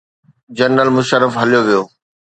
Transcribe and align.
General 0.57 0.89
Musharraf 0.97 1.33
هليو 1.41 1.61
ويو. 1.65 1.83